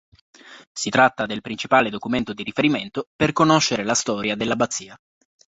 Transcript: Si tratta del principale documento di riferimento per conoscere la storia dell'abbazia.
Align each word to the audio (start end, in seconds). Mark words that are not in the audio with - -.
Si 0.73 0.89
tratta 0.89 1.27
del 1.27 1.41
principale 1.41 1.91
documento 1.91 2.33
di 2.33 2.41
riferimento 2.41 3.09
per 3.15 3.33
conoscere 3.33 3.83
la 3.83 3.93
storia 3.93 4.35
dell'abbazia. 4.35 4.99